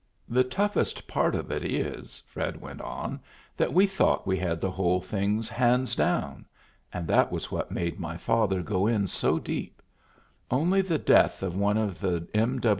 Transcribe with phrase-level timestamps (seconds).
[0.27, 3.19] "The toughest part of it is," Fred went on,
[3.55, 6.45] "that we thought we had the whole thing 'hands down,'
[6.91, 9.79] and that was what made my father go in so deep.
[10.49, 12.59] Only the death of one of the M.